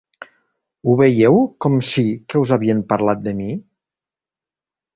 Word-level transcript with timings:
Ho 0.85 0.95
veieu 1.01 1.37
com 1.67 1.77
sí 1.89 2.05
que 2.33 2.41
us 2.47 2.55
havien 2.57 2.81
parlat 2.95 3.23
de 3.29 3.37
mi? 3.43 3.53